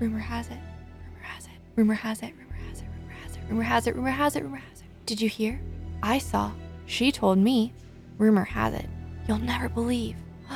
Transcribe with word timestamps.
Rumor 0.00 0.20
has 0.20 0.46
it. 0.46 0.58
Rumor 1.12 1.24
has 1.24 1.46
it. 1.46 1.50
Rumor 1.74 1.94
has 1.94 2.22
it. 2.22 2.32
Rumor 2.38 2.54
has 2.54 2.72
it. 2.72 2.84
Rumor 2.94 3.12
has 3.12 3.36
it. 3.36 3.42
Rumor 3.48 3.62
has 3.62 3.86
it. 3.86 3.94
Rumor 3.96 4.10
has 4.10 4.36
it. 4.36 4.42
Rumor 4.44 4.56
has 4.58 4.80
it. 4.80 4.86
Did 5.06 5.20
you 5.20 5.28
hear? 5.28 5.60
I 6.04 6.18
saw. 6.18 6.52
She 6.86 7.10
told 7.10 7.38
me. 7.38 7.72
Rumor 8.16 8.44
has 8.44 8.74
it. 8.74 8.88
You'll 9.26 9.38
never 9.38 9.68
believe. 9.68 10.14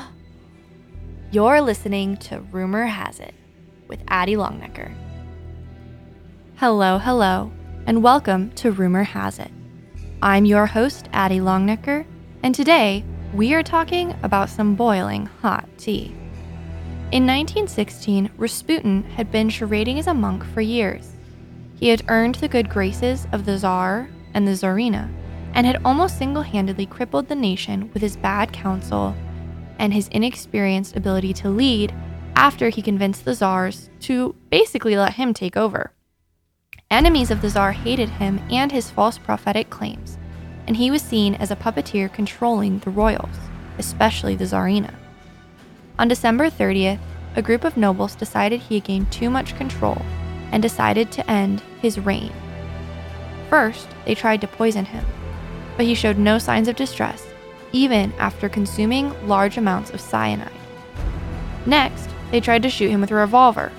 You're 1.33 1.61
listening 1.61 2.19
to 2.19 2.39
Rumor 2.53 2.87
Has 2.87 3.19
It 3.19 3.35
with 3.89 4.01
Addie 4.07 4.37
Longnecker. 4.37 4.95
Hello, 6.57 6.99
hello, 6.99 7.51
and 7.87 8.05
welcome 8.05 8.53
to 8.53 8.71
Rumor 8.71 9.03
Has 9.03 9.41
It. 9.41 9.51
I'm 10.23 10.45
your 10.45 10.67
host, 10.67 11.09
Addie 11.13 11.41
Longnecker, 11.41 12.07
and 12.45 12.55
today 12.55 13.05
we 13.35 13.55
are 13.55 13.65
talking 13.65 14.15
about 14.23 14.51
some 14.51 14.77
boiling 14.77 15.27
hot 15.27 15.69
tea. 15.79 16.15
In 17.13 17.27
1916, 17.27 18.31
Rasputin 18.39 19.03
had 19.03 19.31
been 19.31 19.51
charading 19.51 19.99
as 19.99 20.07
a 20.07 20.15
monk 20.15 20.43
for 20.47 20.63
years. 20.63 21.13
He 21.79 21.89
had 21.89 22.03
earned 22.09 22.37
the 22.37 22.49
good 22.49 22.71
graces 22.71 23.27
of 23.33 23.45
the 23.45 23.59
Tsar 23.59 24.09
and 24.33 24.49
the 24.49 24.53
Tsarina, 24.53 25.13
and 25.53 25.67
had 25.67 25.83
almost 25.85 26.17
single 26.17 26.41
handedly 26.41 26.87
crippled 26.87 27.29
the 27.29 27.35
nation 27.35 27.91
with 27.93 28.01
his 28.01 28.17
bad 28.17 28.51
counsel 28.51 29.15
and 29.79 29.93
his 29.93 30.09
inexperienced 30.09 30.97
ability 30.97 31.35
to 31.35 31.51
lead 31.51 31.95
after 32.35 32.71
he 32.71 32.81
convinced 32.81 33.27
the 33.27 33.35
Tsars 33.35 33.91
to 34.01 34.35
basically 34.49 34.97
let 34.97 35.13
him 35.13 35.35
take 35.35 35.55
over. 35.55 35.93
Enemies 36.91 37.31
of 37.31 37.43
the 37.43 37.51
Tsar 37.51 37.73
hated 37.73 38.09
him 38.09 38.41
and 38.51 38.73
his 38.73 38.89
false 38.89 39.19
prophetic 39.19 39.69
claims, 39.69 40.17
and 40.67 40.79
he 40.79 40.91
was 40.91 41.03
seen 41.03 41.35
as 41.35 41.51
a 41.51 41.57
puppeteer 41.57 42.11
controlling 42.11 42.79
the 42.79 42.91
royals, 42.91 43.37
especially 43.77 44.35
the 44.35 44.47
Tsarina. 44.47 44.95
On 46.03 46.09
December 46.09 46.51
30th, 46.51 46.99
a 47.37 47.43
group 47.43 47.63
of 47.63 47.77
nobles 47.77 48.17
decided 48.17 48.59
he 48.59 48.75
had 48.75 48.85
gained 48.85 49.13
too 49.13 49.31
much 49.31 49.55
control 49.55 50.03
and 50.51 50.61
decided 50.61 51.13
to 51.13 51.31
end 51.31 51.63
his 51.81 51.97
reign. 52.01 52.33
First, 53.49 53.87
they 54.05 54.17
tried 54.17 54.41
to 54.41 54.49
poison 54.49 54.85
him, 54.85 55.05
but 55.77 55.87
he 55.87 55.95
showed 55.95 56.19
no 56.19 56.39
signs 56.39 56.67
of 56.67 56.75
distress, 56.75 57.25
even 57.71 58.13
after 58.15 58.49
consuming 58.49 59.15
large 59.29 59.57
amounts 59.57 59.91
of 59.91 60.01
cyanide. 60.01 60.51
Next, 61.67 62.09
they 62.33 62.41
tried 62.41 62.65
to 62.65 62.69
shoot 62.69 62.91
him 62.91 63.01
with 63.01 63.13
a 63.13 63.15
revolver. 63.15 63.71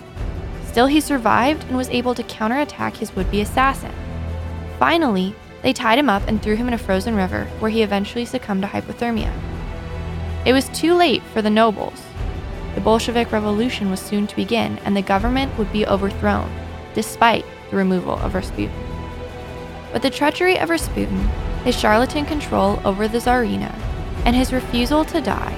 Still, 0.68 0.88
he 0.88 1.02
survived 1.02 1.66
and 1.66 1.76
was 1.76 1.90
able 1.90 2.16
to 2.16 2.24
counterattack 2.24 2.96
his 2.96 3.14
would 3.18 3.30
be 3.32 3.42
assassin. 3.42 3.92
Finally, 4.80 5.36
they 5.62 5.74
tied 5.74 6.00
him 6.00 6.10
up 6.10 6.26
and 6.26 6.42
threw 6.42 6.56
him 6.56 6.70
in 6.70 6.74
a 6.74 6.78
frozen 6.78 7.18
river 7.18 7.50
where 7.60 7.70
he 7.70 7.84
eventually 7.84 8.24
succumbed 8.24 8.62
to 8.62 8.68
hypothermia. 8.70 9.34
It 10.46 10.54
was 10.54 10.70
too 10.70 10.94
late 10.94 11.22
for 11.34 11.42
the 11.42 11.50
nobles. 11.50 12.02
Bolshevik 12.84 13.32
Revolution 13.32 13.90
was 13.90 14.02
soon 14.02 14.28
to 14.28 14.36
begin, 14.36 14.78
and 14.80 14.96
the 14.96 15.02
government 15.02 15.58
would 15.58 15.72
be 15.72 15.88
overthrown, 15.88 16.52
despite 16.94 17.46
the 17.70 17.78
removal 17.78 18.14
of 18.20 18.36
Rasputin. 18.36 18.76
But 19.94 20.02
the 20.02 20.10
treachery 20.10 20.60
of 20.60 20.70
Rasputin, 20.70 21.30
his 21.64 21.80
charlatan 21.80 22.26
control 22.26 22.82
over 22.84 23.08
the 23.08 23.20
Tsarina, 23.20 23.74
and 24.26 24.36
his 24.36 24.52
refusal 24.52 25.06
to 25.06 25.22
die 25.22 25.58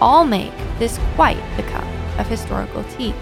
all 0.00 0.24
make 0.24 0.52
this 0.78 0.98
quite 1.14 1.40
the 1.56 1.62
cup 1.64 1.86
of 2.18 2.26
historical 2.26 2.84
tea. 2.84 3.14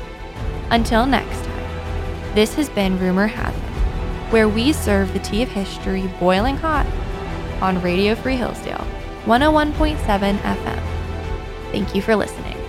Until 0.71 1.07
next 1.07 1.45
time, 1.45 2.35
this 2.35 2.55
has 2.55 2.69
been 2.71 2.99
Rumor 2.99 3.27
Has 3.27 3.55
It, 3.55 4.33
where 4.33 4.49
we 4.49 4.73
serve 4.73 5.13
the 5.13 5.19
tea 5.19 5.43
of 5.43 5.49
history 5.49 6.09
boiling 6.19 6.57
hot 6.57 6.87
on 7.61 7.83
Radio 7.83 8.15
Free 8.15 8.37
Hillsdale 8.37 8.87
101.7 9.25 10.39
FM. 10.39 10.83
Thank 11.73 11.95
you 11.95 12.03
for 12.03 12.17
listening. 12.17 12.60